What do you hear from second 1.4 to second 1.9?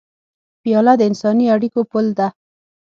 اړیکو